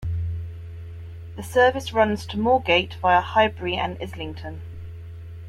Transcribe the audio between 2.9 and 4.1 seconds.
via Highbury and